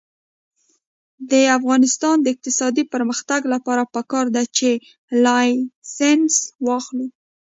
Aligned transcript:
د 1.31 1.33
افغانستان 1.57 2.15
د 2.21 2.25
اقتصادي 2.33 2.83
پرمختګ 2.93 3.41
لپاره 3.53 3.83
پکار 3.95 4.25
ده 4.35 4.43
چې 4.57 4.69
لایسنس 5.25 6.33
واخلو. 6.67 7.07